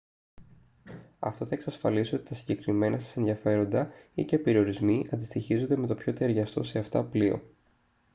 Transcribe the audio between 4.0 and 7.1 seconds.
ή/και περιορισμοί αντιστοιχίζονται με το πιο ταιριαστό σε αυτά